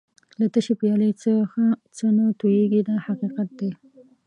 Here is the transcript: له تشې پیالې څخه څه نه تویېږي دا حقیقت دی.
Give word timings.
له 0.39 0.45
تشې 0.53 0.73
پیالې 0.79 1.09
څخه 1.23 1.63
څه 1.95 2.05
نه 2.17 2.25
تویېږي 2.39 2.81
دا 2.89 2.95
حقیقت 3.05 3.47
دی. 3.59 3.71